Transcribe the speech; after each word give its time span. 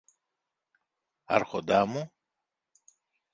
Άρχοντα 1.25 1.85
μου; 1.85 2.11